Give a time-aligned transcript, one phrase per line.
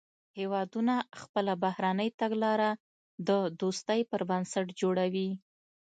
[0.39, 2.69] هیوادونه خپله بهرنۍ تګلاره
[3.27, 3.29] د
[3.61, 5.29] دوستۍ پر بنسټ جوړوي